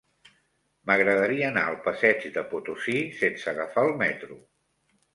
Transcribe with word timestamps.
M'agradaria 0.89 1.51
anar 1.53 1.67
al 1.73 1.77
passeig 1.89 2.27
de 2.39 2.47
Potosí 2.57 2.99
sense 3.23 3.55
agafar 3.57 3.89
el 3.93 3.99
metro. 4.05 4.43